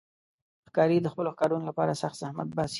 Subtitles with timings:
[0.67, 2.69] ښکاري د خپلو ښکارونو لپاره سخت زحمت باسي.